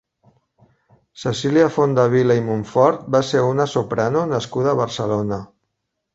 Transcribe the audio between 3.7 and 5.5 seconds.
soprano nascuda a Barcelona.